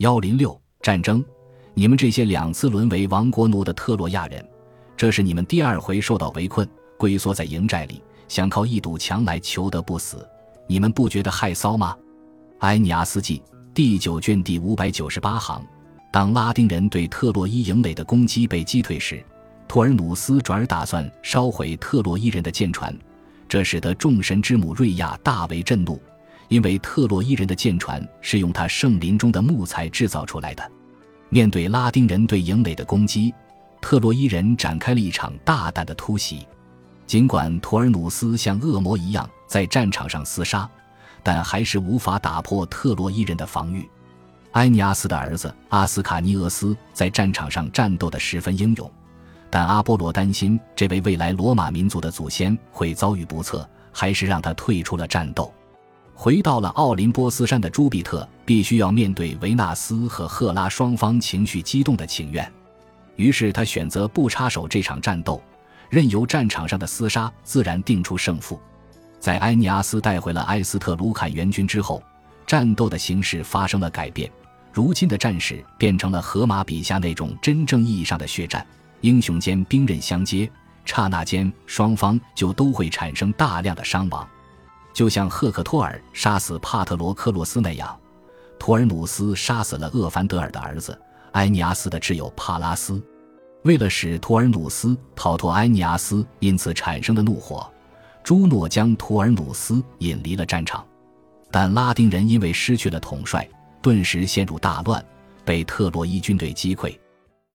[0.00, 1.22] 幺零六战争，
[1.74, 4.42] 你们这些两次沦为亡国奴的特洛亚人，
[4.96, 10.26] 这是你们第二回受到围困，龟缩在营寨里，想靠一堵墙来求得不死，
[10.66, 11.94] 你们不觉得害臊吗？
[12.60, 13.42] 埃尼阿斯记
[13.74, 15.62] 第九卷第五百九十八行。
[16.10, 19.22] 当拉丁人对特洛伊营垒的攻击被击退时，
[19.68, 22.98] 托尔努斯转而打算烧毁特洛伊人的舰船，
[23.46, 26.00] 这使得众神之母瑞亚大为震怒。
[26.50, 30.70] 因为特洛伊人的舰船是用他圣林中的木材制造出来的。
[31.28, 33.32] 面对拉丁人对营垒的攻击，
[33.80, 36.46] 特洛伊人展开了一场大胆的突袭。
[37.06, 40.68] 尽管图尔努斯像恶魔一样在战场上厮杀，
[41.22, 43.88] 但还是无法打破特洛伊人的防御。
[44.52, 48.90] 埃尼阿斯的儿子阿斯卡尼俄斯在战场上战斗得十分英勇，
[49.48, 55.52] 但阿波罗担心这位未来罗马民族的祖先会遭遇不测，还是让他退出了战斗。
[56.22, 62.46] 回到了奥林波斯山的朱庇特，必须要面对维纳斯和赫拉双方情绪激动的请愿，
[63.16, 65.42] 于是他选择不插手这场战斗，
[65.88, 68.60] 任由战场上的厮杀自然定出胜负。
[69.18, 72.02] 在埃尼阿斯带回了埃斯特鲁坎援军之后，
[72.46, 74.30] 战斗的形势发生了改变。
[74.74, 78.66] 如今的战事变成了荷马笔下那种真正意义上的血战，
[79.00, 80.50] 英雄间兵刃相接，
[80.84, 84.28] 刹那间双方就都会产生大量的伤亡。
[84.92, 87.98] 就像赫克托尔杀死帕特罗克洛斯那样，
[88.58, 90.98] 图尔努斯杀死了厄凡德尔的儿子
[91.32, 93.02] 埃尼阿斯的挚友帕拉斯。
[93.62, 97.70] 为了使图尔努斯逃脱埃尼阿斯因此产生的怒火，
[98.24, 100.84] 朱诺将图尔努斯引离了战场。
[101.50, 103.48] 但拉丁人因为失去了统帅，
[103.82, 105.04] 顿时陷入大乱，
[105.44, 106.96] 被特洛伊军队击溃。